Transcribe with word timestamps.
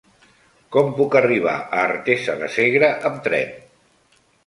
Com 0.75 0.89
puc 1.01 1.17
arribar 1.19 1.55
a 1.59 1.83
Artesa 1.91 2.39
de 2.43 2.51
Segre 2.57 2.93
amb 3.11 3.25
tren? 3.29 3.57